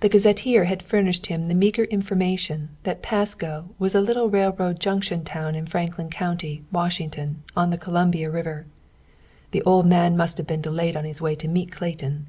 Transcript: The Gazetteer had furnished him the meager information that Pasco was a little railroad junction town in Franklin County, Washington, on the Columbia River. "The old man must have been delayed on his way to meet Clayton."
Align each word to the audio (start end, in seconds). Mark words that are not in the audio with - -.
The 0.00 0.08
Gazetteer 0.08 0.64
had 0.64 0.82
furnished 0.82 1.26
him 1.26 1.48
the 1.48 1.54
meager 1.54 1.84
information 1.84 2.70
that 2.84 3.02
Pasco 3.02 3.68
was 3.78 3.94
a 3.94 4.00
little 4.00 4.30
railroad 4.30 4.80
junction 4.80 5.22
town 5.22 5.54
in 5.54 5.66
Franklin 5.66 6.08
County, 6.08 6.64
Washington, 6.72 7.42
on 7.54 7.68
the 7.68 7.76
Columbia 7.76 8.30
River. 8.30 8.64
"The 9.50 9.60
old 9.64 9.84
man 9.84 10.16
must 10.16 10.38
have 10.38 10.46
been 10.46 10.62
delayed 10.62 10.96
on 10.96 11.04
his 11.04 11.20
way 11.20 11.34
to 11.34 11.46
meet 11.46 11.72
Clayton." 11.72 12.26